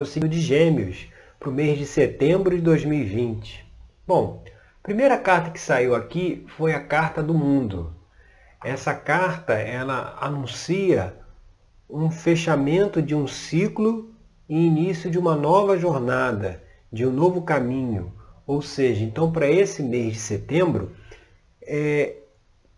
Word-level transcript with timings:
o 0.00 0.06
signo 0.06 0.28
de 0.28 0.40
Gêmeos 0.40 1.08
para 1.40 1.48
o 1.48 1.52
mês 1.52 1.76
de 1.76 1.84
setembro 1.84 2.54
de 2.54 2.62
2020. 2.62 3.66
Bom, 4.06 4.44
a 4.46 4.80
primeira 4.80 5.18
carta 5.18 5.50
que 5.50 5.60
saiu 5.60 5.92
aqui 5.92 6.46
foi 6.56 6.72
a 6.72 6.78
carta 6.78 7.20
do 7.20 7.34
mundo. 7.34 7.92
Essa 8.62 8.94
carta 8.94 9.54
ela 9.54 10.16
anuncia 10.20 11.16
um 11.90 12.12
fechamento 12.12 13.02
de 13.02 13.12
um 13.12 13.26
ciclo 13.26 14.14
e 14.48 14.54
início 14.54 15.10
de 15.10 15.18
uma 15.18 15.34
nova 15.34 15.76
jornada, 15.76 16.62
de 16.92 17.04
um 17.04 17.10
novo 17.10 17.42
caminho. 17.42 18.12
Ou 18.46 18.62
seja, 18.62 19.02
então 19.02 19.32
para 19.32 19.50
esse 19.50 19.82
mês 19.82 20.12
de 20.12 20.20
setembro 20.20 20.92
é, 21.60 22.18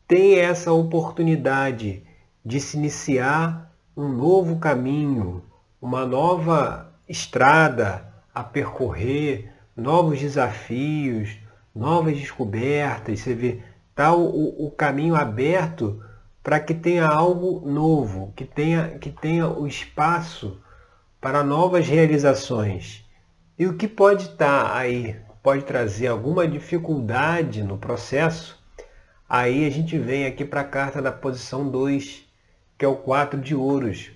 tem 0.09 0.39
essa 0.39 0.73
oportunidade 0.73 2.03
de 2.43 2.59
se 2.59 2.79
iniciar 2.79 3.71
um 3.95 4.09
novo 4.09 4.59
caminho, 4.59 5.45
uma 5.83 6.07
nova 6.07 6.90
estrada 7.11 8.07
a 8.33 8.45
percorrer, 8.45 9.53
novos 9.77 10.21
desafios, 10.21 11.37
novas 11.75 12.17
descobertas. 12.17 13.19
Você 13.19 13.35
vê, 13.35 13.61
está 13.91 14.15
o, 14.15 14.67
o 14.67 14.71
caminho 14.71 15.17
aberto 15.17 16.01
para 16.41 16.61
que 16.61 16.73
tenha 16.73 17.07
algo 17.07 17.69
novo, 17.69 18.33
que 18.37 18.45
tenha, 18.45 18.99
que 18.99 19.11
tenha 19.11 19.49
o 19.49 19.67
espaço 19.67 20.61
para 21.21 21.43
novas 21.43 21.89
realizações. 21.89 23.05
E 23.59 23.67
o 23.67 23.77
que 23.77 23.89
pode 23.89 24.23
estar 24.27 24.71
tá 24.71 24.77
aí, 24.77 25.17
pode 25.43 25.65
trazer 25.65 26.07
alguma 26.07 26.47
dificuldade 26.47 27.63
no 27.65 27.77
processo, 27.77 28.57
aí 29.29 29.67
a 29.67 29.71
gente 29.71 29.99
vem 29.99 30.27
aqui 30.27 30.45
para 30.45 30.61
a 30.61 30.65
carta 30.65 31.03
da 31.03 31.13
posição 31.13 31.69
2, 31.69 32.25
que 32.79 32.85
é 32.85 32.89
o 32.89 32.97
4 32.97 33.39
de 33.41 33.55
ouros. 33.55 34.13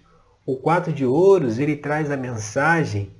O 0.46 0.56
quatro 0.56 0.92
de 0.92 1.06
ouros 1.06 1.58
ele 1.58 1.76
traz 1.76 2.10
a 2.10 2.16
mensagem 2.16 3.10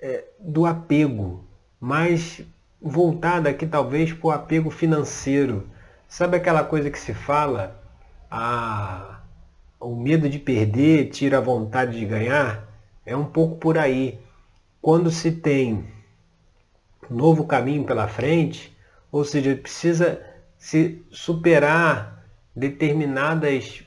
é, 0.00 0.24
do 0.38 0.64
apego, 0.64 1.44
mais 1.78 2.42
voltada 2.80 3.50
aqui 3.50 3.66
talvez 3.66 4.12
para 4.12 4.26
o 4.26 4.30
apego 4.30 4.70
financeiro. 4.70 5.68
Sabe 6.08 6.36
aquela 6.36 6.64
coisa 6.64 6.90
que 6.90 6.98
se 6.98 7.12
fala? 7.12 7.78
Ah, 8.30 9.20
o 9.78 9.94
medo 9.94 10.28
de 10.30 10.38
perder 10.38 11.10
tira 11.10 11.38
a 11.38 11.42
vontade 11.42 11.98
de 11.98 12.06
ganhar? 12.06 12.66
É 13.04 13.14
um 13.14 13.26
pouco 13.26 13.56
por 13.56 13.76
aí. 13.76 14.18
Quando 14.80 15.10
se 15.10 15.30
tem 15.32 15.84
um 17.10 17.14
novo 17.14 17.44
caminho 17.44 17.84
pela 17.84 18.08
frente, 18.08 18.74
ou 19.12 19.24
seja, 19.24 19.54
precisa 19.56 20.24
se 20.56 21.02
superar 21.10 22.24
determinadas 22.56 23.84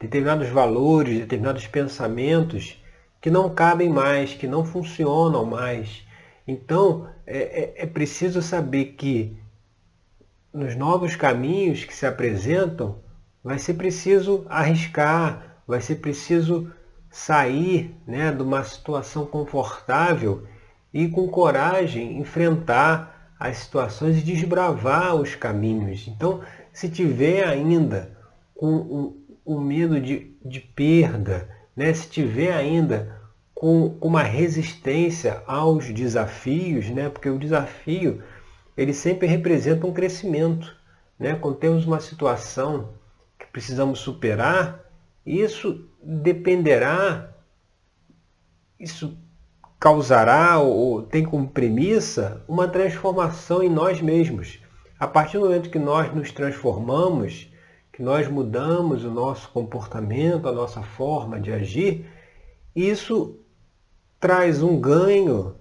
determinados 0.00 0.48
valores, 0.48 1.18
determinados 1.18 1.66
pensamentos 1.66 2.82
que 3.20 3.30
não 3.30 3.54
cabem 3.54 3.90
mais, 3.90 4.32
que 4.32 4.46
não 4.46 4.64
funcionam 4.64 5.44
mais. 5.44 6.06
Então, 6.48 7.06
é, 7.26 7.38
é, 7.38 7.82
é 7.82 7.86
preciso 7.86 8.40
saber 8.40 8.94
que 8.96 9.36
nos 10.52 10.74
novos 10.74 11.14
caminhos 11.14 11.84
que 11.84 11.94
se 11.94 12.06
apresentam, 12.06 12.98
vai 13.44 13.58
ser 13.58 13.74
preciso 13.74 14.44
arriscar, 14.48 15.58
vai 15.66 15.80
ser 15.80 15.96
preciso 15.96 16.72
sair 17.10 17.94
né, 18.06 18.32
de 18.32 18.42
uma 18.42 18.64
situação 18.64 19.26
confortável 19.26 20.46
e 20.92 21.08
com 21.08 21.28
coragem 21.28 22.18
enfrentar 22.18 23.32
as 23.38 23.58
situações 23.58 24.18
e 24.18 24.22
desbravar 24.22 25.14
os 25.14 25.34
caminhos. 25.34 26.08
Então, 26.08 26.40
se 26.72 26.88
tiver 26.88 27.46
ainda 27.46 28.18
com 28.54 29.19
o 29.54 29.60
medo 29.60 30.00
de, 30.00 30.32
de 30.44 30.60
perda, 30.60 31.48
né? 31.74 31.92
se 31.92 32.08
tiver 32.08 32.52
ainda 32.52 33.20
com 33.52 33.98
uma 34.00 34.22
resistência 34.22 35.42
aos 35.44 35.92
desafios, 35.92 36.88
né? 36.88 37.08
porque 37.08 37.28
o 37.28 37.38
desafio 37.38 38.22
ele 38.76 38.94
sempre 38.94 39.26
representa 39.26 39.86
um 39.86 39.92
crescimento. 39.92 40.72
Né? 41.18 41.34
Quando 41.34 41.56
temos 41.56 41.84
uma 41.84 41.98
situação 41.98 42.90
que 43.36 43.46
precisamos 43.46 43.98
superar, 43.98 44.84
isso 45.26 45.84
dependerá, 46.00 47.34
isso 48.78 49.18
causará 49.80 50.60
ou 50.60 51.02
tem 51.02 51.24
como 51.24 51.48
premissa 51.48 52.44
uma 52.46 52.68
transformação 52.68 53.64
em 53.64 53.68
nós 53.68 54.00
mesmos. 54.00 54.60
A 54.98 55.08
partir 55.08 55.38
do 55.38 55.46
momento 55.46 55.70
que 55.70 55.78
nós 55.78 56.14
nos 56.14 56.30
transformamos, 56.30 57.49
que 57.92 58.02
nós 58.02 58.28
mudamos 58.28 59.04
o 59.04 59.10
nosso 59.10 59.48
comportamento, 59.50 60.48
a 60.48 60.52
nossa 60.52 60.82
forma 60.82 61.40
de 61.40 61.52
agir, 61.52 62.06
isso 62.74 63.38
traz 64.18 64.62
um 64.62 64.80
ganho 64.80 65.56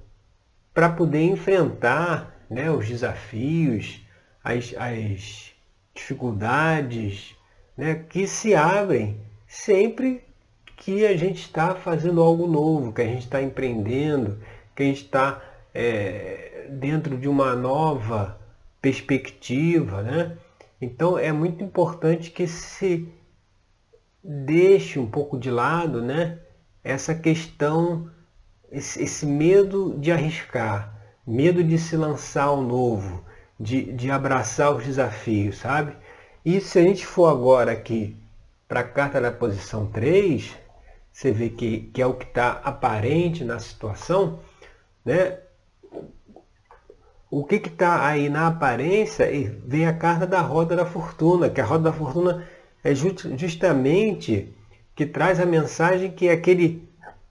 para 0.73 0.89
poder 0.89 1.23
enfrentar 1.23 2.45
né, 2.49 2.69
os 2.69 2.87
desafios, 2.87 4.01
as, 4.43 4.73
as 4.77 5.51
dificuldades 5.93 7.35
né, 7.75 8.03
que 8.09 8.27
se 8.27 8.55
abrem 8.55 9.19
sempre 9.47 10.23
que 10.75 11.05
a 11.05 11.15
gente 11.17 11.41
está 11.41 11.75
fazendo 11.75 12.21
algo 12.21 12.47
novo, 12.47 12.93
que 12.93 13.01
a 13.01 13.05
gente 13.05 13.23
está 13.23 13.41
empreendendo, 13.41 14.39
que 14.75 14.83
a 14.83 14.85
gente 14.85 15.03
está 15.03 15.41
é, 15.73 16.67
dentro 16.69 17.17
de 17.17 17.27
uma 17.27 17.55
nova 17.55 18.39
perspectiva. 18.81 20.01
Né? 20.01 20.37
Então 20.81 21.17
é 21.17 21.31
muito 21.31 21.63
importante 21.63 22.31
que 22.31 22.47
se 22.47 23.07
deixe 24.23 24.99
um 24.99 25.09
pouco 25.09 25.37
de 25.37 25.49
lado 25.49 26.01
né, 26.01 26.39
essa 26.83 27.13
questão, 27.13 28.09
esse, 28.71 29.01
esse 29.01 29.25
medo 29.25 29.97
de 29.99 30.11
arriscar, 30.11 30.95
medo 31.25 31.63
de 31.63 31.77
se 31.77 31.97
lançar 31.97 32.45
ao 32.45 32.61
novo, 32.61 33.23
de, 33.59 33.91
de 33.93 34.09
abraçar 34.09 34.75
os 34.75 34.85
desafios, 34.85 35.57
sabe? 35.57 35.95
E 36.45 36.61
se 36.61 36.79
a 36.79 36.81
gente 36.81 37.05
for 37.05 37.27
agora 37.27 37.71
aqui 37.71 38.15
para 38.67 38.79
a 38.81 38.87
carta 38.87 39.19
da 39.19 39.31
posição 39.31 39.87
3, 39.87 40.55
você 41.11 41.31
vê 41.31 41.49
que, 41.49 41.81
que 41.93 42.01
é 42.01 42.05
o 42.05 42.13
que 42.13 42.25
está 42.25 42.61
aparente 42.63 43.43
na 43.43 43.59
situação, 43.59 44.39
né? 45.03 45.39
O 47.31 47.43
que 47.43 47.55
está 47.55 48.07
aí 48.07 48.27
na 48.27 48.47
aparência 48.47 49.27
vem 49.65 49.85
a 49.85 49.93
carta 49.93 50.25
da 50.25 50.41
roda 50.41 50.75
da 50.75 50.85
fortuna, 50.85 51.49
que 51.49 51.61
a 51.61 51.65
roda 51.65 51.85
da 51.85 51.93
fortuna 51.93 52.47
é 52.83 52.93
justamente 52.95 54.53
que 54.95 55.05
traz 55.05 55.39
a 55.39 55.45
mensagem 55.45 56.11
que 56.11 56.27
é 56.27 56.31
aquele, 56.31 56.89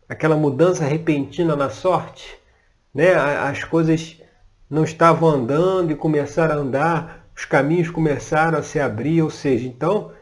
aquela 0.08 0.36
mudança 0.36 0.84
repentina 0.84 1.56
na 1.56 1.68
sorte, 1.68 2.38
né? 2.94 3.14
as 3.14 3.64
coisas 3.64 4.20
não 4.70 4.84
estavam 4.84 5.28
andando 5.28 5.90
e 5.90 5.96
começaram 5.96 6.54
a 6.54 6.58
andar, 6.58 7.28
os 7.34 7.44
caminhos 7.44 7.90
começaram 7.90 8.58
a 8.58 8.62
se 8.62 8.78
abrir, 8.78 9.22
ou 9.22 9.30
seja, 9.30 9.66
então 9.66 10.12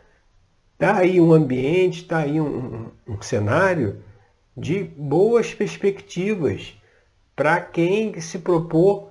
está 0.73 0.97
aí 0.99 1.21
um 1.21 1.33
ambiente, 1.33 2.03
está 2.03 2.19
aí 2.19 2.41
um, 2.41 2.91
um, 3.07 3.15
um 3.15 3.23
cenário 3.23 4.03
de 4.57 4.83
boas 4.83 5.53
perspectivas 5.53 6.75
para 7.35 7.61
quem 7.61 8.19
se 8.21 8.39
propor 8.39 9.11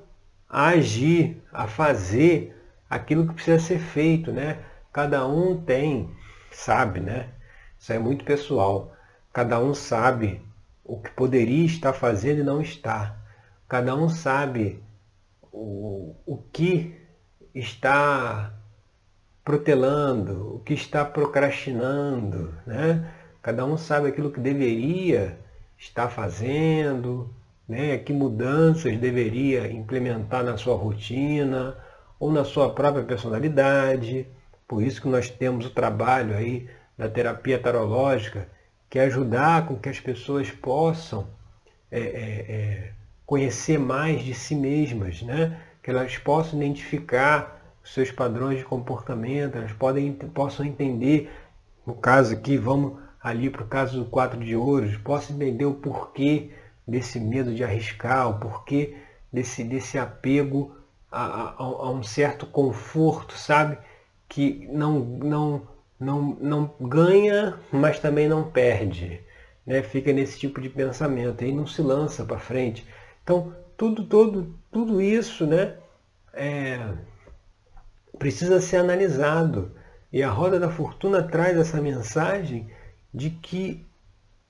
a 0.50 0.67
agir, 0.67 1.41
a 1.51 1.67
fazer 1.67 2.56
aquilo 2.89 3.28
que 3.28 3.33
precisa 3.33 3.59
ser 3.59 3.79
feito, 3.79 4.31
né? 4.31 4.59
Cada 4.91 5.28
um 5.28 5.61
tem, 5.61 6.09
sabe, 6.51 7.00
né? 7.00 7.29
Isso 7.78 7.91
é 7.91 8.00
muito 8.00 8.23
pessoal. 8.23 8.94
Cada 9.33 9.59
um 9.59 9.73
sabe 9.73 10.41
o 10.83 11.00
que 11.00 11.09
poderia 11.11 11.66
estar 11.66 11.94
fazendo 11.94 12.39
e 12.39 12.44
não 12.44 12.61
está. 12.61 13.17
Cada 13.67 13.95
um 13.95 14.07
sabe 14.07 14.83
o, 15.51 16.16
o 16.25 16.38
que 16.53 16.95
está 17.53 18.53
protelando, 19.44 20.56
o 20.56 20.59
que 20.59 20.73
está 20.73 21.03
procrastinando, 21.03 22.53
né? 22.66 23.12
Cada 23.41 23.66
um 23.66 23.77
sabe 23.77 24.07
aquilo 24.07 24.31
que 24.31 24.39
deveria 24.39 25.39
estar 25.77 26.09
fazendo, 26.09 27.33
né? 27.67 27.97
que 27.97 28.13
mudanças 28.13 28.97
deveria 28.97 29.71
implementar 29.71 30.44
na 30.44 30.57
sua 30.57 30.75
rotina 30.75 31.77
ou 32.19 32.31
na 32.31 32.44
sua 32.44 32.73
própria 32.73 33.03
personalidade. 33.03 34.27
Por 34.67 34.81
isso 34.81 35.01
que 35.01 35.07
nós 35.07 35.29
temos 35.29 35.65
o 35.65 35.69
trabalho 35.69 36.35
aí 36.35 36.67
da 36.97 37.09
terapia 37.09 37.59
tarológica, 37.59 38.47
que 38.89 39.00
é 39.00 39.03
ajudar 39.03 39.67
com 39.67 39.75
que 39.75 39.89
as 39.89 40.00
pessoas 40.00 40.50
possam 40.51 41.27
é, 41.91 42.00
é, 42.00 42.01
é, 42.03 42.91
conhecer 43.25 43.77
mais 43.77 44.23
de 44.23 44.33
si 44.33 44.56
mesmas, 44.56 45.21
né? 45.21 45.59
que 45.83 45.91
elas 45.91 46.18
possam 46.18 46.59
identificar 46.61 47.61
os 47.83 47.94
seus 47.94 48.09
padrões 48.09 48.57
de 48.57 48.65
comportamento, 48.65 49.57
elas 49.57 49.71
podem, 49.73 50.11
possam 50.13 50.65
entender, 50.65 51.31
no 51.85 51.94
caso 51.94 52.33
aqui, 52.33 52.57
vamos 52.57 53.00
ali 53.21 53.50
para 53.50 53.63
o 53.63 53.68
caso 53.68 54.00
do 54.00 54.09
quatro 54.09 54.39
de 54.39 54.56
ouros, 54.56 54.97
possam 54.97 55.35
entender 55.35 55.65
o 55.65 55.75
porquê 55.75 56.51
desse 56.87 57.19
medo 57.19 57.53
de 57.53 57.63
arriscar, 57.63 58.29
o 58.29 58.39
porquê 58.39 58.95
desse, 59.31 59.63
desse 59.63 59.97
apego 59.97 60.75
a, 61.11 61.25
a, 61.25 61.55
a 61.57 61.89
um 61.91 62.03
certo 62.03 62.45
conforto, 62.45 63.37
sabe? 63.37 63.77
Que 64.29 64.67
não, 64.71 64.99
não, 64.99 65.67
não, 65.99 66.37
não 66.39 66.75
ganha, 66.79 67.59
mas 67.71 67.99
também 67.99 68.27
não 68.27 68.49
perde. 68.49 69.21
né, 69.65 69.81
fica 69.81 70.13
nesse 70.13 70.37
tipo 70.39 70.61
de 70.61 70.69
pensamento, 70.69 71.43
aí 71.43 71.51
não 71.51 71.65
se 71.65 71.81
lança 71.81 72.23
para 72.23 72.37
frente. 72.39 72.85
Então, 73.23 73.53
tudo, 73.77 74.05
todo, 74.05 74.55
tudo 74.71 75.01
isso 75.01 75.45
né, 75.45 75.75
é, 76.33 76.79
precisa 78.19 78.61
ser 78.61 78.77
analisado. 78.77 79.71
E 80.11 80.23
a 80.23 80.29
roda 80.29 80.59
da 80.59 80.69
fortuna 80.69 81.23
traz 81.23 81.57
essa 81.57 81.81
mensagem 81.81 82.69
de 83.13 83.29
que 83.29 83.85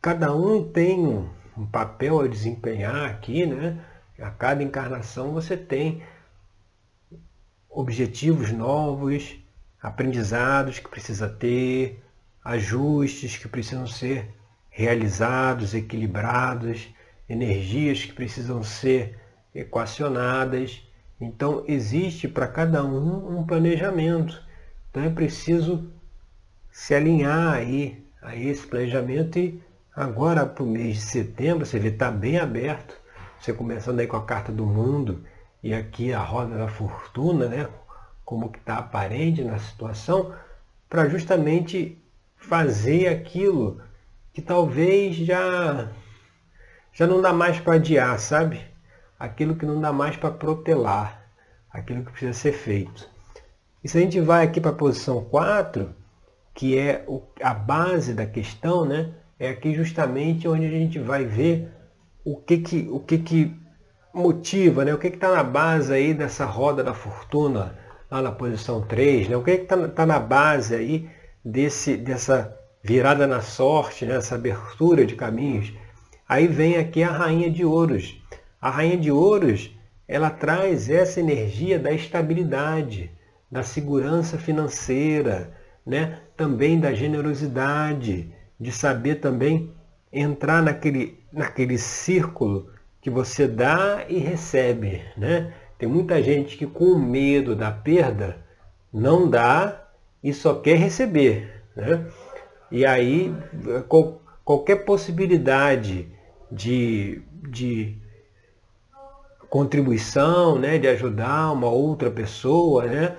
cada 0.02 0.36
um 0.36 0.64
tem 0.64 1.28
um, 1.58 1.66
papel 1.66 2.22
a 2.22 2.28
desempenhar 2.28 3.10
aqui, 3.10 3.46
né? 3.46 3.80
A 4.20 4.30
cada 4.30 4.64
encarnação 4.64 5.34
você 5.34 5.58
tem 5.58 6.02
objetivos 7.70 8.52
novos, 8.52 9.36
aprendizados 9.82 10.80
que 10.80 10.90
precisa 10.90 11.28
ter, 11.28 12.02
ajustes 12.44 13.38
que 13.38 13.48
precisam 13.48 13.86
ser 13.86 14.34
realizados, 14.70 15.74
equilibrados, 15.74 16.88
energias 17.28 18.06
que 18.06 18.14
precisam 18.14 18.64
ser 18.64 19.20
equacionadas. 19.54 20.82
Então 21.20 21.64
existe 21.68 22.28
para 22.28 22.48
cada 22.48 22.84
um 22.84 23.40
um 23.40 23.46
planejamento. 23.46 24.42
Então 24.90 25.04
é 25.04 25.10
preciso 25.10 25.92
se 26.72 26.94
alinhar 26.94 27.54
aí 27.54 28.06
a 28.22 28.36
esse 28.36 28.68
planejamento 28.68 29.40
e 29.40 29.62
agora 29.96 30.46
para 30.46 30.64
o 30.64 30.68
mês 30.68 30.96
de 30.98 31.02
setembro, 31.02 31.66
você 31.66 31.80
vê, 31.80 31.90
está 31.90 32.12
bem 32.12 32.38
aberto. 32.38 32.96
Você 33.40 33.54
começando 33.54 34.00
aí 34.00 34.08
com 34.08 34.18
a 34.18 34.26
carta 34.26 34.52
do 34.52 34.66
mundo 34.66 35.24
e 35.64 35.74
aqui 35.74 36.12
a 36.12 36.20
roda 36.20 36.58
da 36.58 36.68
fortuna, 36.68 37.48
né? 37.48 37.70
Como 38.24 38.50
que 38.50 38.60
está 38.60 38.78
aparente 38.78 39.44
na 39.44 39.58
situação, 39.60 40.34
para 40.90 41.08
justamente 41.08 42.02
fazer 42.36 43.08
aquilo 43.08 43.82
que 44.34 44.42
talvez 44.42 45.16
já 45.16 45.90
já 46.92 47.06
não 47.06 47.22
dá 47.22 47.34
mais 47.34 47.60
para 47.60 47.76
adiar, 47.76 48.18
sabe? 48.20 48.62
Aquilo 49.20 49.56
que 49.56 49.66
não 49.66 49.82
dá 49.82 49.92
mais 49.92 50.16
para 50.16 50.32
protelar, 50.32 51.30
aquilo 51.70 52.04
que 52.04 52.12
precisa 52.12 52.34
ser 52.34 52.54
feito. 52.54 53.10
E 53.84 53.90
se 53.90 53.98
a 53.98 54.02
gente 54.02 54.20
vai 54.22 54.46
aqui 54.46 54.60
para 54.60 54.72
a 54.72 54.76
posição 54.76 55.24
4, 55.26 55.94
que 56.54 56.78
é 56.78 57.06
a 57.42 57.54
base 57.54 58.14
da 58.14 58.26
questão, 58.26 58.86
né? 58.86 59.14
É 59.38 59.50
aqui 59.50 59.74
justamente 59.74 60.48
onde 60.48 60.66
a 60.66 60.70
gente 60.70 60.98
vai 60.98 61.26
ver 61.26 61.70
o 62.24 62.38
que 62.38 62.58
que, 62.58 62.88
o 62.90 63.02
que, 63.02 63.18
que 63.18 63.56
motiva, 64.14 64.86
né? 64.86 64.94
o 64.94 64.98
que 64.98 65.08
está 65.08 65.30
na 65.30 65.44
base 65.44 65.94
aí 65.94 66.14
dessa 66.14 66.46
roda 66.46 66.82
da 66.82 66.94
fortuna, 66.94 67.78
lá 68.10 68.22
na 68.22 68.32
posição 68.32 68.82
3, 68.82 69.28
né? 69.28 69.36
o 69.36 69.44
que 69.44 69.52
está 69.52 69.90
tá 69.90 70.06
na 70.06 70.20
base 70.20 70.74
aí 70.74 71.10
desse, 71.44 71.98
dessa 71.98 72.58
virada 72.82 73.28
na 73.28 73.42
sorte, 73.42 74.06
né? 74.06 74.16
essa 74.16 74.36
abertura 74.36 75.06
de 75.06 75.16
caminhos. 75.16 75.74
Aí 76.30 76.48
vem 76.48 76.78
aqui 76.78 77.04
a 77.04 77.12
rainha 77.12 77.52
de 77.52 77.66
ouros. 77.66 78.18
A 78.62 78.70
rainha 78.70 78.98
de 78.98 79.12
ouros, 79.12 79.70
ela 80.08 80.30
traz 80.30 80.90
essa 80.90 81.20
energia 81.20 81.78
da 81.78 81.92
estabilidade, 81.92 83.12
da 83.52 83.64
segurança 83.64 84.38
financeira, 84.38 85.52
né? 85.86 86.20
também 86.38 86.80
da 86.80 86.94
generosidade, 86.94 88.34
de 88.60 88.72
saber 88.72 89.16
também 89.16 89.72
entrar 90.12 90.62
naquele, 90.62 91.20
naquele 91.32 91.78
círculo 91.78 92.72
que 93.02 93.10
você 93.10 93.48
dá 93.48 94.06
e 94.08 94.18
recebe. 94.18 95.04
Né? 95.18 95.54
Tem 95.78 95.88
muita 95.88 96.22
gente 96.24 96.58
que 96.58 96.66
com 96.66 96.96
medo 96.96 97.56
da 97.56 97.72
perda 97.72 98.38
não 98.92 99.30
dá 99.30 99.88
e 100.24 100.34
só 100.34 100.56
quer 100.56 100.78
receber. 100.78 101.64
Né? 101.76 102.08
E 102.72 102.86
aí 102.86 103.36
qual, 103.88 104.22
qualquer 104.44 104.86
possibilidade 104.86 106.08
de, 106.52 107.22
de 107.50 107.98
contribuição, 109.50 110.58
né, 110.58 110.78
de 110.78 110.88
ajudar 110.88 111.52
uma 111.52 111.70
outra 111.70 112.10
pessoa, 112.10 112.86
né, 112.86 113.16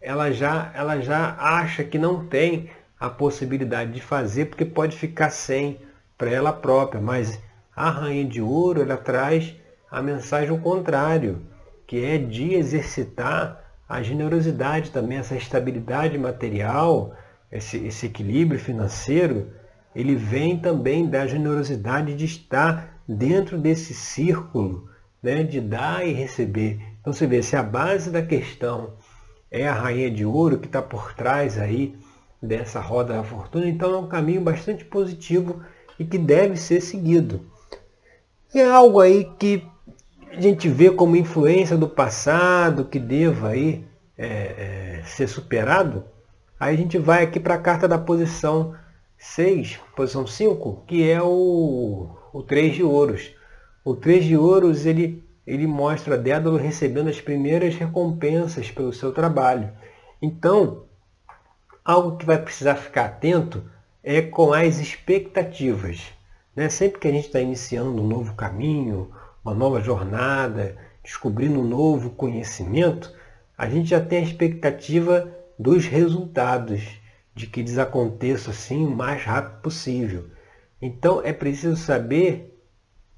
ela 0.00 0.30
já, 0.30 0.70
ela 0.74 1.00
já 1.00 1.36
acha 1.38 1.82
que 1.84 1.98
não 1.98 2.26
tem 2.26 2.70
a 2.98 3.10
possibilidade 3.10 3.92
de 3.92 4.00
fazer 4.00 4.46
porque 4.46 4.64
pode 4.64 4.96
ficar 4.96 5.30
sem 5.30 5.78
para 6.16 6.30
ela 6.30 6.52
própria. 6.52 7.00
Mas 7.00 7.38
a 7.74 7.90
rainha 7.90 8.24
de 8.24 8.40
ouro 8.40 8.80
ela 8.80 8.96
traz 8.96 9.54
a 9.90 10.02
mensagem 10.02 10.50
ao 10.50 10.58
contrário, 10.58 11.42
que 11.86 12.04
é 12.04 12.18
de 12.18 12.54
exercitar 12.54 13.62
a 13.88 14.02
generosidade 14.02 14.90
também, 14.90 15.18
essa 15.18 15.36
estabilidade 15.36 16.18
material, 16.18 17.14
esse, 17.52 17.76
esse 17.86 18.06
equilíbrio 18.06 18.58
financeiro, 18.58 19.52
ele 19.94 20.16
vem 20.16 20.58
também 20.58 21.08
da 21.08 21.26
generosidade 21.26 22.14
de 22.14 22.24
estar 22.24 23.00
dentro 23.06 23.56
desse 23.56 23.94
círculo 23.94 24.90
né, 25.22 25.42
de 25.42 25.60
dar 25.60 26.06
e 26.06 26.12
receber. 26.12 26.80
Então 27.00 27.12
você 27.12 27.26
vê, 27.26 27.42
se 27.42 27.56
a 27.56 27.62
base 27.62 28.10
da 28.10 28.22
questão 28.22 28.94
é 29.50 29.66
a 29.66 29.72
rainha 29.72 30.10
de 30.10 30.24
ouro 30.24 30.58
que 30.58 30.66
está 30.66 30.82
por 30.82 31.14
trás 31.14 31.58
aí 31.58 31.96
dessa 32.46 32.80
roda 32.80 33.14
da 33.14 33.24
fortuna, 33.24 33.66
então 33.66 33.94
é 33.94 33.98
um 33.98 34.08
caminho 34.08 34.40
bastante 34.40 34.84
positivo 34.84 35.62
e 35.98 36.04
que 36.04 36.18
deve 36.18 36.56
ser 36.56 36.80
seguido. 36.80 37.40
É 38.54 38.64
algo 38.64 39.00
aí 39.00 39.24
que 39.38 39.66
a 40.30 40.40
gente 40.40 40.68
vê 40.68 40.90
como 40.90 41.16
influência 41.16 41.76
do 41.76 41.88
passado, 41.88 42.84
que 42.84 42.98
deva 42.98 43.48
aí 43.48 43.84
é, 44.16 44.26
é, 44.26 45.02
ser 45.04 45.26
superado, 45.26 46.04
Aí 46.58 46.74
a 46.74 46.78
gente 46.78 46.96
vai 46.96 47.22
aqui 47.22 47.38
para 47.38 47.54
a 47.54 47.60
carta 47.60 47.86
da 47.86 47.98
posição 47.98 48.74
6, 49.18 49.78
posição 49.94 50.26
5, 50.26 50.84
que 50.86 51.08
é 51.08 51.20
o, 51.22 52.08
o 52.32 52.42
3 52.42 52.76
de 52.76 52.82
ouros. 52.82 53.34
O 53.84 53.94
3 53.94 54.24
de 54.24 54.36
ouros 54.38 54.86
ele, 54.86 55.22
ele 55.46 55.66
mostra 55.66 56.16
Dédalo 56.16 56.56
recebendo 56.56 57.10
as 57.10 57.20
primeiras 57.20 57.74
recompensas 57.74 58.70
pelo 58.70 58.90
seu 58.90 59.12
trabalho. 59.12 59.70
Então, 60.20 60.85
algo 61.86 62.16
que 62.16 62.26
vai 62.26 62.36
precisar 62.36 62.74
ficar 62.74 63.04
atento 63.04 63.62
é 64.02 64.20
com 64.20 64.52
as 64.52 64.80
expectativas. 64.80 66.02
Né? 66.54 66.68
Sempre 66.68 66.98
que 66.98 67.06
a 67.06 67.12
gente 67.12 67.26
está 67.26 67.40
iniciando 67.40 68.02
um 68.02 68.06
novo 68.06 68.34
caminho, 68.34 69.12
uma 69.44 69.54
nova 69.54 69.80
jornada, 69.80 70.76
descobrindo 71.04 71.60
um 71.60 71.64
novo 71.64 72.10
conhecimento, 72.10 73.14
a 73.56 73.68
gente 73.68 73.90
já 73.90 74.00
tem 74.00 74.18
a 74.18 74.22
expectativa 74.22 75.32
dos 75.56 75.86
resultados, 75.86 76.82
de 77.32 77.46
que 77.46 77.60
eles 77.60 77.78
aconteçam 77.78 78.52
assim 78.52 78.84
o 78.84 78.90
mais 78.90 79.22
rápido 79.22 79.60
possível. 79.60 80.24
Então 80.82 81.22
é 81.22 81.32
preciso 81.32 81.76
saber 81.76 82.52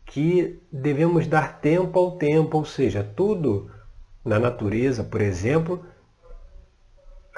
que 0.05 0.61
devemos 0.71 1.27
dar 1.27 1.61
tempo 1.61 1.99
ao 1.99 2.13
tempo, 2.13 2.59
ou 2.59 2.65
seja, 2.65 3.03
tudo 3.17 3.71
na 4.25 4.39
natureza, 4.39 5.03
por 5.03 5.21
exemplo, 5.21 5.85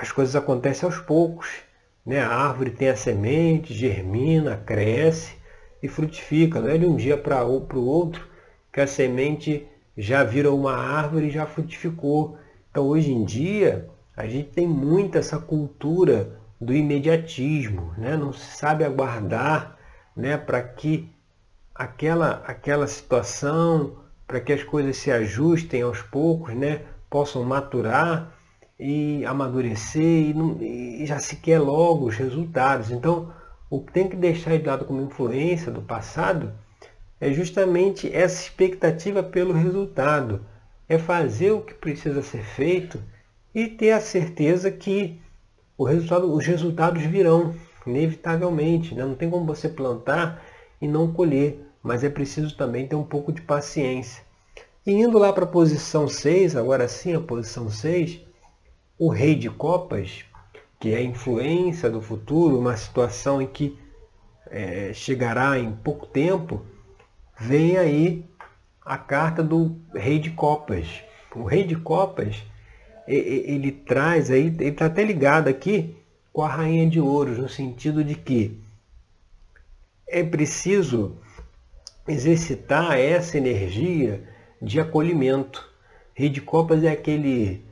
as 0.00 0.10
coisas 0.10 0.34
acontecem 0.34 0.86
aos 0.86 0.98
poucos. 0.98 1.48
Né? 2.04 2.20
A 2.20 2.28
árvore 2.28 2.70
tem 2.70 2.88
a 2.88 2.96
semente, 2.96 3.74
germina, 3.74 4.56
cresce 4.56 5.34
e 5.82 5.88
frutifica. 5.88 6.60
Não 6.60 6.70
é 6.70 6.78
de 6.78 6.86
um 6.86 6.96
dia 6.96 7.18
para 7.18 7.44
o 7.44 7.86
outro 7.86 8.26
que 8.72 8.80
a 8.80 8.86
semente 8.86 9.66
já 9.96 10.24
vira 10.24 10.50
uma 10.50 10.74
árvore 10.74 11.26
e 11.26 11.30
já 11.30 11.44
frutificou. 11.44 12.38
Então 12.70 12.86
hoje 12.86 13.12
em 13.12 13.24
dia 13.24 13.88
a 14.16 14.26
gente 14.26 14.50
tem 14.50 14.66
muito 14.66 15.18
essa 15.18 15.38
cultura 15.38 16.40
do 16.58 16.74
imediatismo, 16.74 17.92
né? 17.96 18.16
não 18.16 18.32
se 18.32 18.56
sabe 18.56 18.84
aguardar 18.84 19.76
né? 20.16 20.36
para 20.36 20.62
que 20.62 21.10
aquela, 21.74 22.42
aquela 22.46 22.86
situação, 22.86 23.96
para 24.26 24.40
que 24.40 24.52
as 24.52 24.62
coisas 24.62 24.96
se 24.96 25.10
ajustem 25.10 25.82
aos 25.82 26.00
poucos, 26.02 26.54
né? 26.54 26.82
possam 27.08 27.42
maturar 27.44 28.39
e 28.80 29.24
amadurecer 29.26 30.30
e, 30.30 30.34
não, 30.34 30.56
e 30.60 31.04
já 31.04 31.18
se 31.18 31.36
quer 31.36 31.58
logo 31.58 32.06
os 32.06 32.16
resultados. 32.16 32.90
Então, 32.90 33.32
o 33.68 33.80
que 33.80 33.92
tem 33.92 34.08
que 34.08 34.16
deixar 34.16 34.58
de 34.58 34.66
lado 34.66 34.86
como 34.86 35.02
influência 35.02 35.70
do 35.70 35.82
passado 35.82 36.52
é 37.20 37.30
justamente 37.30 38.12
essa 38.12 38.42
expectativa 38.42 39.22
pelo 39.22 39.52
resultado. 39.52 40.40
É 40.88 40.98
fazer 40.98 41.52
o 41.52 41.60
que 41.60 41.74
precisa 41.74 42.22
ser 42.22 42.42
feito 42.42 43.00
e 43.54 43.68
ter 43.68 43.92
a 43.92 44.00
certeza 44.00 44.70
que 44.70 45.20
resultado, 45.78 46.32
os 46.34 46.46
resultados 46.46 47.02
virão, 47.02 47.54
inevitavelmente. 47.86 48.94
Né? 48.94 49.04
Não 49.04 49.14
tem 49.14 49.30
como 49.30 49.44
você 49.44 49.68
plantar 49.68 50.42
e 50.80 50.88
não 50.88 51.12
colher, 51.12 51.60
mas 51.82 52.02
é 52.02 52.08
preciso 52.08 52.56
também 52.56 52.88
ter 52.88 52.96
um 52.96 53.04
pouco 53.04 53.30
de 53.30 53.42
paciência. 53.42 54.22
E 54.86 54.92
indo 54.92 55.18
lá 55.18 55.32
para 55.32 55.44
a 55.44 55.48
posição 55.48 56.08
6, 56.08 56.56
agora 56.56 56.88
sim 56.88 57.14
a 57.14 57.20
posição 57.20 57.68
6, 57.68 58.20
o 59.00 59.08
rei 59.08 59.34
de 59.34 59.48
copas, 59.48 60.26
que 60.78 60.92
é 60.92 60.98
a 60.98 61.02
influência 61.02 61.88
do 61.88 62.02
futuro, 62.02 62.58
uma 62.58 62.76
situação 62.76 63.40
em 63.40 63.46
que 63.46 63.78
é, 64.50 64.92
chegará 64.92 65.58
em 65.58 65.72
pouco 65.72 66.06
tempo, 66.06 66.62
vem 67.38 67.78
aí 67.78 68.26
a 68.84 68.98
carta 68.98 69.42
do 69.42 69.74
rei 69.94 70.18
de 70.18 70.28
copas. 70.32 70.86
O 71.34 71.44
rei 71.44 71.64
de 71.64 71.76
copas 71.76 72.42
ele 73.08 73.72
traz 73.72 74.30
aí, 74.30 74.48
ele 74.48 74.64
está 74.66 74.84
até 74.84 75.02
ligado 75.02 75.48
aqui 75.48 75.96
com 76.30 76.42
a 76.42 76.48
rainha 76.48 76.86
de 76.86 77.00
ouros, 77.00 77.38
no 77.38 77.48
sentido 77.48 78.04
de 78.04 78.14
que 78.14 78.60
é 80.06 80.22
preciso 80.22 81.16
exercitar 82.06 82.98
essa 82.98 83.38
energia 83.38 84.22
de 84.60 84.78
acolhimento. 84.78 85.66
Rei 86.12 86.28
de 86.28 86.42
Copas 86.42 86.84
é 86.84 86.90
aquele 86.90 87.69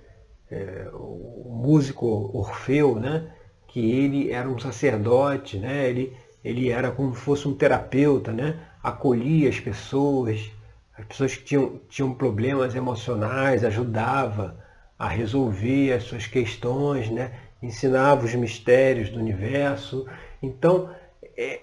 é, 0.50 0.88
o 0.92 1.60
músico 1.62 2.30
Orfeu, 2.34 2.96
né? 2.98 3.30
que 3.66 3.90
ele 3.90 4.30
era 4.30 4.48
um 4.48 4.58
sacerdote, 4.58 5.58
né? 5.58 5.88
ele, 5.88 6.16
ele 6.44 6.70
era 6.70 6.90
como 6.90 7.14
se 7.14 7.20
fosse 7.20 7.46
um 7.46 7.54
terapeuta, 7.54 8.32
né? 8.32 8.58
acolhia 8.82 9.48
as 9.48 9.60
pessoas, 9.60 10.50
as 10.96 11.04
pessoas 11.04 11.36
que 11.36 11.44
tinham, 11.44 11.80
tinham 11.88 12.14
problemas 12.14 12.74
emocionais, 12.74 13.64
ajudava 13.64 14.56
a 14.98 15.08
resolver 15.08 15.92
as 15.92 16.04
suas 16.04 16.26
questões, 16.26 17.10
né? 17.10 17.32
ensinava 17.62 18.24
os 18.24 18.34
mistérios 18.34 19.10
do 19.10 19.18
universo. 19.18 20.06
Então, 20.42 20.90
é, 21.36 21.60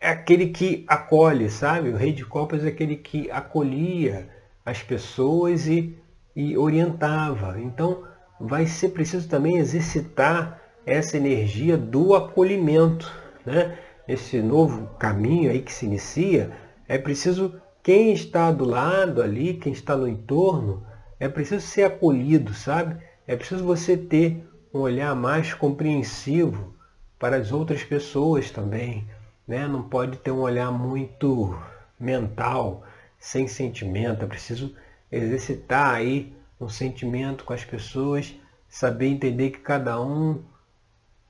é 0.00 0.08
aquele 0.08 0.48
que 0.48 0.84
acolhe, 0.88 1.50
sabe? 1.50 1.90
O 1.90 1.96
rei 1.96 2.12
de 2.12 2.24
copas 2.24 2.64
é 2.64 2.68
aquele 2.68 2.96
que 2.96 3.30
acolhia 3.30 4.28
as 4.64 4.82
pessoas 4.82 5.66
e, 5.66 5.96
e 6.36 6.56
orientava. 6.56 7.58
Então, 7.58 8.04
vai 8.38 8.66
ser 8.66 8.90
preciso 8.90 9.26
também 9.26 9.56
exercitar 9.56 10.60
essa 10.84 11.16
energia 11.16 11.76
do 11.76 12.14
acolhimento, 12.14 13.10
né? 13.44 13.78
Esse 14.06 14.40
novo 14.40 14.86
caminho 14.98 15.50
aí 15.50 15.62
que 15.62 15.72
se 15.72 15.86
inicia, 15.86 16.52
é 16.86 16.96
preciso 16.96 17.60
quem 17.82 18.12
está 18.12 18.52
do 18.52 18.64
lado 18.64 19.22
ali, 19.22 19.54
quem 19.54 19.72
está 19.72 19.96
no 19.96 20.06
entorno, 20.06 20.86
é 21.18 21.28
preciso 21.28 21.66
ser 21.66 21.84
acolhido, 21.84 22.52
sabe? 22.52 23.02
É 23.26 23.34
preciso 23.34 23.64
você 23.64 23.96
ter 23.96 24.46
um 24.72 24.80
olhar 24.80 25.14
mais 25.16 25.54
compreensivo 25.54 26.74
para 27.18 27.36
as 27.36 27.50
outras 27.50 27.82
pessoas 27.82 28.50
também, 28.50 29.08
né? 29.48 29.66
Não 29.66 29.82
pode 29.82 30.18
ter 30.18 30.30
um 30.30 30.40
olhar 30.40 30.70
muito 30.70 31.58
mental, 31.98 32.84
sem 33.18 33.48
sentimento. 33.48 34.24
É 34.24 34.28
preciso 34.28 34.74
exercitar 35.16 35.94
aí 35.94 36.34
um 36.60 36.68
sentimento 36.68 37.44
com 37.44 37.52
as 37.52 37.64
pessoas, 37.64 38.34
saber 38.68 39.08
entender 39.08 39.50
que 39.50 39.58
cada 39.58 40.00
um 40.00 40.42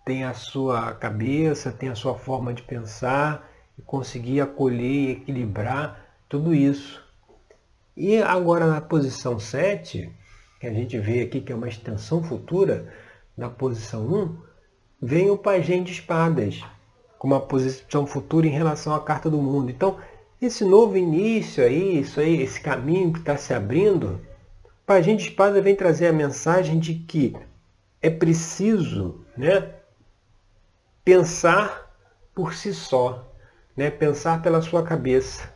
tem 0.05 0.25
a 0.25 0.35
sua 0.35 0.93
cabeça, 0.95 1.73
tem 1.73 1.89
a 1.89 1.95
sua 1.95 2.15
forma 2.15 2.55
de 2.55 2.63
pensar 2.63 3.51
e 3.79 3.83
conseguir 3.83 4.41
acolher 4.41 4.81
e 4.81 5.11
equilibrar 5.11 6.07
tudo 6.29 6.55
isso. 6.55 7.05
E 7.97 8.23
agora 8.23 8.67
na 8.67 8.81
posição 8.81 9.39
7, 9.39 10.13
que 10.61 10.67
a 10.67 10.73
gente 10.73 10.99
vê 10.99 11.23
aqui 11.23 11.41
que 11.41 11.53
é 11.53 11.57
uma 11.57 11.69
extensão 11.69 12.23
futura 12.23 12.93
da 13.37 13.49
posição 13.51 14.07
1, 14.07 14.37
vem 15.03 15.31
o 15.31 15.37
pajem 15.37 15.83
de 15.83 15.93
espadas, 15.93 16.63
com 17.19 17.27
uma 17.27 17.41
posição 17.41 18.07
futura 18.07 18.47
em 18.47 18.51
relação 18.51 18.95
à 18.95 19.01
carta 19.01 19.29
do 19.29 19.41
mundo. 19.41 19.71
Então, 19.71 19.99
esse 20.41 20.65
novo 20.65 20.97
início 20.97 21.65
aí, 21.65 22.01
isso 22.01 22.21
aí, 22.21 22.43
esse 22.43 22.61
caminho 22.61 23.13
que 23.13 23.21
está 23.21 23.37
se 23.37 23.55
abrindo, 23.55 24.21
o 24.65 24.71
pajem 24.85 25.17
de 25.17 25.25
espadas 25.25 25.63
vem 25.65 25.75
trazer 25.75 26.09
a 26.09 26.13
mensagem 26.13 26.79
de 26.79 26.95
que 26.95 27.35
é 28.03 28.11
preciso 28.11 29.25
né, 29.37 29.75
pensar 31.05 31.91
por 32.35 32.53
si 32.53 32.75
só, 32.75 33.33
né, 33.77 33.91
pensar 33.91 34.43
pela 34.43 34.61
sua 34.61 34.83
cabeça, 34.83 35.51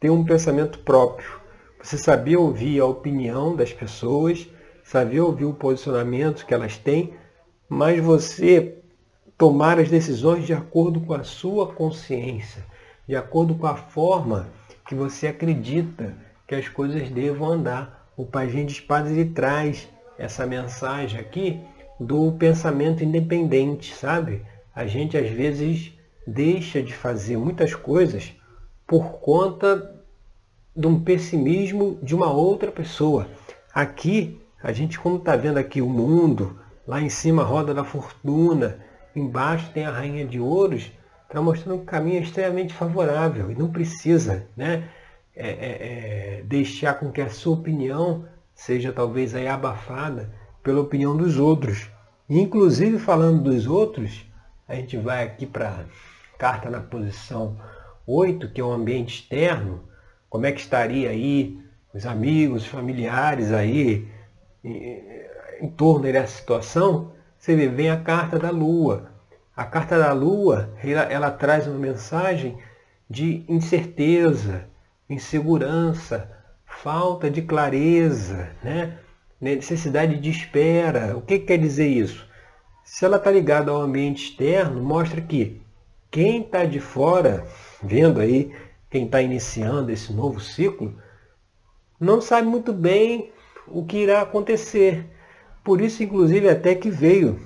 ter 0.00 0.10
um 0.10 0.24
pensamento 0.24 0.80
próprio. 0.80 1.40
Você 1.80 1.96
saber 1.96 2.36
ouvir 2.36 2.80
a 2.80 2.86
opinião 2.86 3.54
das 3.54 3.72
pessoas, 3.72 4.48
saber 4.82 5.20
ouvir 5.20 5.44
o 5.44 5.54
posicionamento 5.54 6.44
que 6.44 6.52
elas 6.52 6.76
têm, 6.76 7.14
mas 7.68 8.02
você 8.02 8.78
tomar 9.38 9.78
as 9.78 9.88
decisões 9.88 10.46
de 10.46 10.52
acordo 10.52 11.00
com 11.00 11.14
a 11.14 11.24
sua 11.24 11.72
consciência, 11.72 12.64
de 13.06 13.16
acordo 13.16 13.54
com 13.54 13.66
a 13.66 13.76
forma 13.76 14.48
que 14.86 14.94
você 14.94 15.26
acredita 15.28 16.14
que 16.46 16.54
as 16.54 16.68
coisas 16.68 17.08
devam 17.10 17.48
andar. 17.48 18.10
O 18.16 18.24
Pajem 18.24 18.66
de 18.66 18.72
Espadas 18.72 19.12
ele 19.12 19.30
traz 19.30 19.88
essa 20.18 20.46
mensagem 20.46 21.18
aqui 21.18 21.60
do 21.98 22.32
pensamento 22.32 23.02
independente, 23.02 23.94
sabe? 23.94 24.42
A 24.74 24.86
gente 24.86 25.16
às 25.16 25.28
vezes 25.30 25.92
deixa 26.26 26.82
de 26.82 26.94
fazer 26.94 27.36
muitas 27.36 27.74
coisas 27.74 28.32
por 28.86 29.14
conta 29.20 29.94
de 30.76 30.86
um 30.86 31.00
pessimismo 31.00 31.98
de 32.02 32.14
uma 32.14 32.30
outra 32.30 32.70
pessoa. 32.70 33.28
Aqui, 33.72 34.40
a 34.62 34.72
gente 34.72 34.98
como 34.98 35.16
está 35.16 35.36
vendo 35.36 35.58
aqui 35.58 35.80
o 35.80 35.88
mundo, 35.88 36.58
lá 36.86 37.00
em 37.00 37.08
cima 37.08 37.42
a 37.42 37.46
roda 37.46 37.74
da 37.74 37.84
fortuna, 37.84 38.78
embaixo 39.14 39.70
tem 39.72 39.86
a 39.86 39.90
rainha 39.90 40.24
de 40.26 40.40
ouros, 40.40 40.90
está 41.34 41.42
mostrando 41.42 41.82
um 41.82 41.84
caminho 41.84 42.22
extremamente 42.22 42.72
favorável 42.72 43.50
e 43.50 43.56
não 43.56 43.68
precisa 43.68 44.46
né, 44.56 44.88
é, 45.34 45.48
é, 45.48 46.38
é, 46.38 46.42
deixar 46.44 46.94
com 46.94 47.10
que 47.10 47.20
a 47.20 47.28
sua 47.28 47.54
opinião 47.54 48.24
seja 48.54 48.92
talvez 48.92 49.34
aí 49.34 49.48
abafada 49.48 50.32
pela 50.62 50.80
opinião 50.80 51.16
dos 51.16 51.36
outros. 51.36 51.90
Inclusive 52.30 53.00
falando 53.00 53.42
dos 53.42 53.66
outros, 53.66 54.24
a 54.68 54.76
gente 54.76 54.96
vai 54.96 55.24
aqui 55.24 55.44
para 55.44 55.70
a 55.70 56.38
carta 56.38 56.70
na 56.70 56.78
posição 56.80 57.56
8, 58.06 58.52
que 58.52 58.60
é 58.60 58.64
o 58.64 58.70
ambiente 58.70 59.22
externo, 59.22 59.82
como 60.30 60.46
é 60.46 60.52
que 60.52 60.60
estaria 60.60 61.10
aí 61.10 61.58
os 61.92 62.06
amigos, 62.06 62.62
os 62.62 62.68
familiares 62.68 63.50
aí 63.50 64.06
em, 64.62 65.02
em 65.60 65.68
torno 65.68 66.04
dessa 66.04 66.36
situação, 66.36 67.10
você 67.36 67.56
vê, 67.56 67.66
vem 67.66 67.90
a 67.90 68.00
carta 68.00 68.38
da 68.38 68.50
lua. 68.50 69.13
A 69.56 69.64
carta 69.64 69.98
da 69.98 70.12
lua, 70.12 70.74
ela, 70.82 71.02
ela 71.02 71.30
traz 71.30 71.66
uma 71.66 71.78
mensagem 71.78 72.58
de 73.08 73.44
incerteza, 73.48 74.68
insegurança, 75.08 76.30
falta 76.64 77.30
de 77.30 77.42
clareza, 77.42 78.50
né? 78.62 78.98
necessidade 79.40 80.18
de 80.18 80.30
espera. 80.30 81.16
O 81.16 81.22
que, 81.22 81.38
que 81.38 81.46
quer 81.46 81.58
dizer 81.58 81.86
isso? 81.86 82.28
Se 82.82 83.04
ela 83.04 83.16
está 83.16 83.30
ligada 83.30 83.70
ao 83.70 83.80
ambiente 83.80 84.24
externo, 84.24 84.82
mostra 84.82 85.20
que 85.20 85.62
quem 86.10 86.42
está 86.42 86.64
de 86.64 86.80
fora, 86.80 87.46
vendo 87.82 88.20
aí, 88.20 88.52
quem 88.90 89.06
está 89.06 89.22
iniciando 89.22 89.90
esse 89.90 90.12
novo 90.12 90.40
ciclo, 90.40 90.96
não 91.98 92.20
sabe 92.20 92.48
muito 92.48 92.72
bem 92.72 93.32
o 93.66 93.84
que 93.84 93.98
irá 93.98 94.22
acontecer. 94.22 95.06
Por 95.62 95.80
isso, 95.80 96.02
inclusive, 96.02 96.48
até 96.48 96.74
que 96.74 96.90
veio 96.90 97.40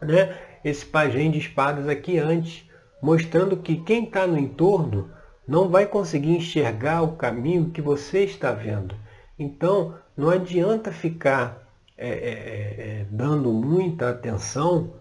né, 0.00 0.36
esse 0.68 0.84
pajem 0.84 1.30
de 1.30 1.38
espadas 1.38 1.86
aqui 1.88 2.18
antes, 2.18 2.68
mostrando 3.00 3.56
que 3.56 3.76
quem 3.76 4.02
está 4.02 4.26
no 4.26 4.36
entorno 4.36 5.08
não 5.46 5.68
vai 5.68 5.86
conseguir 5.86 6.36
enxergar 6.36 7.02
o 7.02 7.12
caminho 7.12 7.70
que 7.70 7.80
você 7.80 8.24
está 8.24 8.50
vendo. 8.50 8.96
Então, 9.38 9.94
não 10.16 10.28
adianta 10.28 10.90
ficar 10.90 11.62
é, 11.96 12.08
é, 12.08 12.10
é, 12.10 13.00
é 13.00 13.06
dando 13.08 13.52
muita 13.52 14.10
atenção 14.10 14.94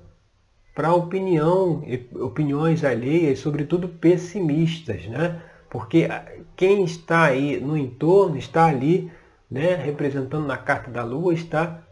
para 0.75 0.93
opinião, 0.93 1.83
opiniões 2.13 2.83
alheias, 2.83 3.39
sobretudo 3.39 3.87
pessimistas, 3.87 5.07
né? 5.07 5.41
Porque 5.67 6.07
quem 6.55 6.83
está 6.83 7.23
aí 7.23 7.59
no 7.59 7.75
entorno 7.75 8.37
está 8.37 8.65
ali 8.67 9.11
né, 9.49 9.73
representando 9.75 10.45
na 10.45 10.57
carta 10.57 10.91
da 10.91 11.03
lua, 11.03 11.33
está 11.33 11.84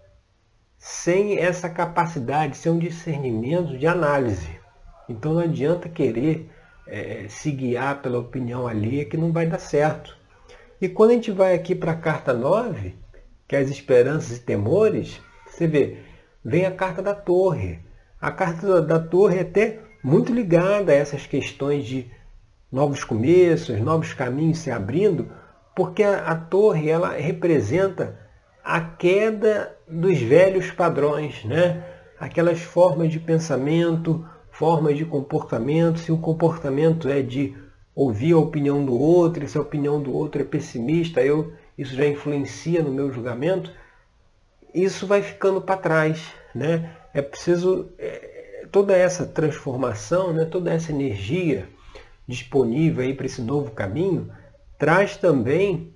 sem 0.84 1.40
essa 1.40 1.70
capacidade, 1.70 2.58
sem 2.58 2.70
um 2.70 2.78
discernimento 2.78 3.78
de 3.78 3.88
análise. 3.88 4.50
Então 5.08 5.34
não 5.34 5.40
adianta 5.40 5.88
querer 5.88 6.52
é, 6.86 7.25
se 7.30 7.52
guiar 7.52 8.02
pela 8.02 8.20
opinião 8.20 8.68
alheia 8.68 9.06
que 9.06 9.16
não 9.16 9.32
vai 9.32 9.46
dar 9.46 9.60
certo. 9.60 10.18
E 10.82 10.90
quando 10.90 11.12
a 11.12 11.13
gente 11.13 11.32
vai 11.32 11.56
aqui 11.56 11.74
para 11.74 11.94
a 11.94 11.98
carta 11.98 12.34
9, 12.34 12.98
que 13.48 13.56
é 13.56 13.60
as 13.60 13.70
esperanças 13.70 14.36
e 14.36 14.42
temores, 14.42 15.22
você 15.48 15.68
vê, 15.68 16.00
vem 16.44 16.66
a 16.66 16.72
carta 16.72 17.02
da 17.02 17.16
torre. 17.16 17.80
A 18.20 18.30
carta 18.30 18.82
da 18.82 19.00
torre 19.00 19.38
é 19.38 19.42
até 19.44 19.80
muito 20.04 20.34
ligada 20.34 20.92
a 20.92 20.96
essas 20.96 21.25
questões 21.25 21.86
de 21.86 22.12
novos 22.70 23.06
começos, 23.06 23.80
novos 23.80 24.12
caminhos 24.13 24.58
se 24.58 24.70
abrindo, 24.70 25.32
porque 25.74 26.04
a, 26.04 26.28
a 26.28 26.36
torre 26.36 26.90
ela 26.90 27.13
representa 27.13 28.22
a 28.63 28.79
queda 28.79 29.75
dos 29.88 30.20
velhos 30.20 30.72
padrões, 30.72 31.43
né? 31.43 31.84
aquelas 32.17 32.62
formas 32.62 33.12
de 33.12 33.20
pensamento, 33.20 34.25
formas 34.50 34.98
de 34.98 35.03
comportamento, 35.03 36.00
se 36.00 36.12
o 36.12 36.17
comportamento 36.17 37.10
é 37.10 37.22
de 37.22 37.53
ouvir 37.93 38.34
a 38.34 38.38
opinião 38.38 38.84
do 38.86 38.98
outro, 38.98 39.48
se 39.48 39.58
a 39.58 39.62
opinião 39.62 40.01
do 40.01 40.13
outro 40.13 40.41
é 40.41 40.46
pessimista, 40.46 41.22
eu, 41.22 41.53
isso 41.77 41.93
já 41.93 42.08
influencia 42.08 42.82
no 42.82 42.91
meu 42.91 43.12
julgamento, 43.12 43.72
isso 44.74 45.05
vai 45.05 45.22
ficando 45.22 45.62
para 45.62 45.77
trás. 45.77 46.32
Né? 46.55 46.91
É 47.13 47.22
preciso 47.22 47.91
é, 48.00 48.65
toda 48.72 48.96
essa 48.96 49.25
transformação, 49.25 50.32
né? 50.32 50.46
toda 50.46 50.72
essa 50.72 50.91
energia 50.91 51.67
disponível 52.27 53.13
para 53.15 53.25
esse 53.25 53.41
novo 53.41 53.72
caminho, 53.72 54.32
traz 54.79 55.17
também 55.17 55.92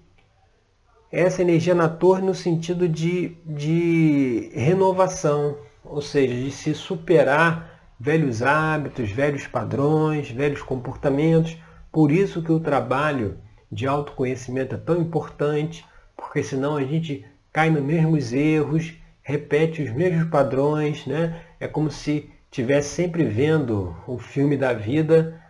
essa 1.11 1.41
energia 1.41 1.73
na 1.73 1.87
torre 1.87 2.21
no 2.21 2.35
sentido 2.35 2.87
de, 2.87 3.37
de 3.45 4.51
renovação, 4.53 5.57
ou 5.83 6.01
seja, 6.01 6.33
de 6.33 6.51
se 6.51 6.73
superar 6.73 7.95
velhos 7.99 8.41
hábitos, 8.41 9.09
velhos 9.11 9.47
padrões, 9.47 10.29
velhos 10.29 10.61
comportamentos. 10.61 11.57
Por 11.91 12.11
isso 12.11 12.43
que 12.43 12.51
o 12.51 12.59
trabalho 12.59 13.37
de 13.71 13.87
autoconhecimento 13.87 14.75
é 14.75 14.77
tão 14.77 14.99
importante, 15.01 15.85
porque 16.15 16.43
senão 16.43 16.75
a 16.75 16.83
gente 16.83 17.25
cai 17.51 17.69
nos 17.69 17.83
mesmos 17.83 18.33
erros, 18.33 18.93
repete 19.23 19.81
os 19.81 19.91
mesmos 19.91 20.29
padrões, 20.29 21.05
né? 21.05 21.41
É 21.59 21.67
como 21.67 21.89
se 21.89 22.29
estivesse 22.51 22.89
sempre 22.89 23.23
vendo 23.25 23.95
o 24.07 24.17
filme 24.17 24.55
da 24.55 24.73
vida 24.73 25.41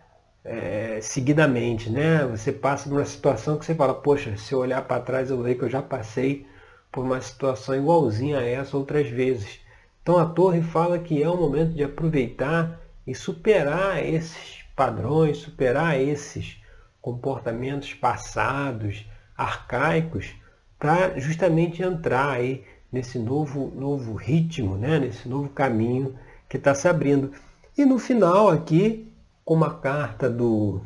é, 0.48 1.00
seguidamente, 1.02 1.90
né? 1.90 2.26
Você 2.26 2.52
passa 2.54 2.88
por 2.88 2.96
uma 2.98 3.06
situação 3.06 3.58
que 3.58 3.66
você 3.66 3.76
fala, 3.76 3.94
poxa, 3.94 4.38
se 4.38 4.54
eu 4.54 4.60
olhar 4.60 4.82
para 4.84 5.02
trás 5.02 5.30
eu 5.30 5.42
vejo 5.44 5.60
que 5.60 5.66
eu 5.66 5.70
já 5.70 5.82
passei 5.82 6.48
por 6.92 7.04
uma 7.04 7.20
situação 7.20 7.76
igualzinha 7.76 8.40
a 8.40 8.46
essa 8.46 8.78
outras 8.78 9.10
vezes. 9.10 9.60
Então 10.02 10.18
a 10.18 10.26
torre 10.26 10.62
fala 10.62 10.98
que 11.00 11.22
é 11.22 11.30
o 11.30 11.36
momento 11.36 11.74
de 11.74 11.84
aproveitar 11.84 12.80
e 13.06 13.14
superar 13.14 14.04
esses 14.04 14.64
padrões, 14.74 15.40
superar 15.40 16.00
esses 16.00 16.62
comportamentos 17.02 17.94
passados, 17.94 19.06
arcaicos, 19.36 20.34
para 20.80 21.20
justamente 21.20 21.84
entrar 21.84 22.32
aí 22.32 22.64
nesse 22.92 23.20
novo, 23.20 23.74
novo 23.76 24.14
ritmo, 24.14 24.78
né? 24.78 24.98
nesse 25.00 25.28
novo 25.28 25.50
caminho 25.50 26.18
que 26.48 26.56
está 26.56 26.74
se 26.74 26.88
abrindo. 26.88 27.34
E 27.78 27.84
no 27.86 28.00
final 28.00 28.50
aqui, 28.50 29.07
com 29.48 29.54
uma 29.54 29.76
carta 29.76 30.30
do 30.30 30.82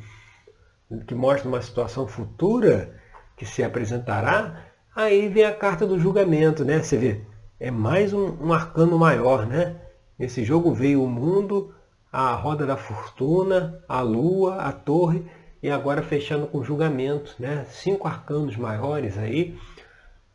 que 1.07 1.15
mostra 1.15 1.49
uma 1.49 1.63
situação 1.63 2.05
futura 2.05 2.93
que 3.35 3.43
se 3.43 3.63
apresentará, 3.63 4.65
aí 4.95 5.27
vem 5.29 5.45
a 5.45 5.51
carta 5.51 5.87
do 5.87 5.97
julgamento, 5.97 6.63
né? 6.63 6.77
Você 6.79 6.95
vê, 6.95 7.21
é 7.59 7.71
mais 7.71 8.13
um, 8.13 8.37
um 8.39 8.53
arcano 8.53 8.99
maior, 8.99 9.47
né? 9.47 9.77
Nesse 10.19 10.43
jogo 10.43 10.75
veio 10.75 11.03
o 11.03 11.09
mundo, 11.09 11.73
a 12.13 12.35
roda 12.35 12.63
da 12.63 12.77
fortuna, 12.77 13.83
a 13.89 14.01
lua, 14.01 14.57
a 14.57 14.71
torre 14.71 15.25
e 15.63 15.67
agora 15.71 16.03
fechando 16.03 16.45
com 16.45 16.63
julgamento, 16.63 17.33
né? 17.39 17.65
Cinco 17.67 18.07
arcanos 18.07 18.55
maiores 18.55 19.17
aí. 19.17 19.57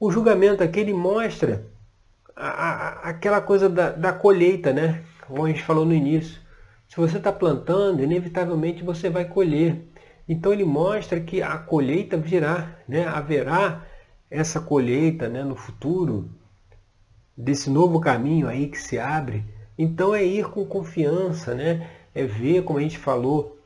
O 0.01 0.11
julgamento 0.11 0.65
aqui 0.65 0.81
ele 0.81 0.93
mostra 0.93 1.65
a, 2.35 2.49
a, 2.49 2.89
aquela 3.11 3.41
coisa 3.41 3.69
da, 3.69 3.91
da 3.93 4.13
colheita, 4.13 4.73
né? 4.73 5.05
Como 5.29 5.45
a 5.45 5.49
gente 5.49 5.63
falou 5.63 5.85
no 5.85 5.95
início. 5.95 6.45
Se 6.89 6.97
você 6.97 7.19
está 7.19 7.33
plantando, 7.33 8.03
inevitavelmente 8.03 8.83
você 8.83 9.11
vai 9.11 9.25
colher. 9.25 9.83
Então 10.29 10.53
ele 10.53 10.65
mostra 10.65 11.21
que 11.21 11.43
a 11.43 11.57
colheita 11.59 12.17
virá, 12.17 12.79
né? 12.89 13.07
haverá 13.07 13.85
essa 14.31 14.61
colheita 14.61 15.29
né? 15.29 15.45
no 15.45 15.55
futuro 15.55 16.31
desse 17.37 17.71
novo 17.71 18.01
caminho 18.01 18.49
aí 18.49 18.69
que 18.69 18.79
se 18.79 18.99
abre. 18.99 19.45
Então 19.79 20.15
é 20.15 20.25
ir 20.25 20.49
com 20.49 20.65
confiança, 20.65 21.55
né? 21.55 21.91
É 22.15 22.25
ver, 22.25 22.63
como 22.65 22.79
a 22.79 22.83
gente 22.83 22.97
falou 22.97 23.61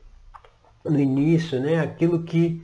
no 0.83 0.99
início, 0.99 1.59
né? 1.59 1.79
Aquilo 1.79 2.23
que 2.23 2.61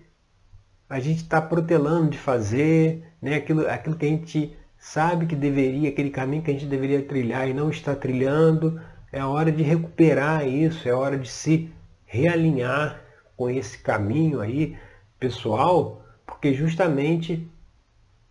a 0.89 0.99
gente 0.99 1.21
está 1.21 1.41
protelando 1.41 2.09
de 2.09 2.17
fazer, 2.17 3.03
né? 3.21 3.35
Aquilo, 3.35 3.65
aquilo 3.69 3.95
que 3.95 4.05
a 4.05 4.09
gente 4.09 4.57
sabe 4.77 5.25
que 5.25 5.35
deveria, 5.35 5.89
aquele 5.89 6.09
caminho 6.09 6.43
que 6.43 6.51
a 6.51 6.53
gente 6.53 6.65
deveria 6.65 7.01
trilhar 7.01 7.47
e 7.47 7.53
não 7.53 7.69
está 7.69 7.95
trilhando. 7.95 8.81
É 9.11 9.23
hora 9.23 9.51
de 9.51 9.63
recuperar 9.63 10.45
isso, 10.45 10.87
é 10.87 10.93
hora 10.93 11.17
de 11.17 11.29
se 11.29 11.71
realinhar 12.05 13.01
com 13.37 13.49
esse 13.49 13.77
caminho 13.77 14.41
aí 14.41 14.77
pessoal, 15.17 16.05
porque 16.25 16.53
justamente 16.53 17.49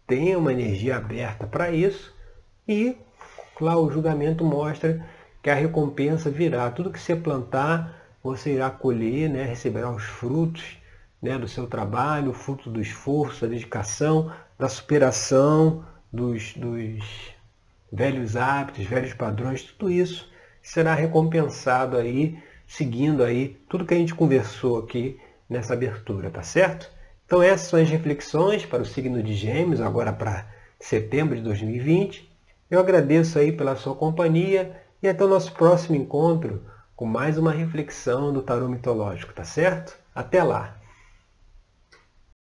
tem 0.07 0.37
uma 0.37 0.53
energia 0.53 0.97
aberta 0.97 1.47
para 1.47 1.71
isso 1.71 2.15
e 2.69 2.97
lá 3.61 3.77
o 3.79 3.91
julgamento 3.91 4.45
mostra 4.45 5.05
que 5.43 5.49
a 5.49 5.55
recompensa 5.55 6.31
virá. 6.31 6.71
Tudo 6.71 6.91
que 6.91 7.01
você 7.01 7.17
plantar, 7.17 8.19
você 8.23 8.55
irá 8.55 8.71
colher, 8.71 9.31
né? 9.31 9.45
receberá 9.45 9.91
os 9.91 10.05
frutos 10.05 10.77
né? 11.23 11.39
do 11.39 11.49
seu 11.49 11.67
trabalho, 11.67 12.31
o 12.31 12.35
fruto 12.35 12.69
do 12.69 12.83
esforço, 12.83 13.43
da 13.43 13.47
dedicação, 13.47 14.31
da 14.59 14.69
superação 14.69 15.85
dos, 16.13 16.53
dos 16.55 17.35
velhos 17.91 18.37
hábitos, 18.37 18.85
velhos 18.85 19.15
padrões, 19.15 19.63
tudo 19.63 19.91
isso 19.91 20.36
será 20.67 20.95
recompensado 20.95 21.97
aí, 21.97 22.37
seguindo 22.67 23.23
aí 23.23 23.57
tudo 23.69 23.87
que 23.87 23.95
a 23.95 23.97
gente 23.97 24.13
conversou 24.13 24.81
aqui 24.81 25.17
nessa 25.49 25.75
abertura, 25.75 26.29
tá 26.29 26.43
certo? 26.43 26.91
Então 27.25 27.41
essas 27.41 27.69
são 27.69 27.81
as 27.81 27.89
reflexões 27.89 28.67
para 28.67 28.83
o 28.83 28.85
signo 28.85 29.23
de 29.23 29.33
Gêmeos, 29.33 29.81
agora 29.81 30.13
para 30.13 30.45
setembro 30.81 31.37
de 31.37 31.43
2020. 31.43 32.29
Eu 32.69 32.81
agradeço 32.81 33.39
aí 33.39 33.53
pela 33.53 33.77
sua 33.77 33.95
companhia 33.95 34.77
e 35.01 35.07
até 35.09 35.25
o 35.25 35.29
nosso 35.29 35.53
próximo 35.53 35.95
encontro 35.95 36.65
com 36.97 37.07
mais 37.07 37.39
uma 37.39 37.53
reflexão 37.53 38.33
do 38.33 38.43
tarô 38.43 38.69
mitológico, 38.69 39.33
tá 39.33 39.45
certo? 39.45 39.97
Até 40.13 40.43
lá! 40.43 40.77